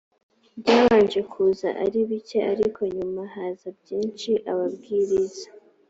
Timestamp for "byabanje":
0.59-1.19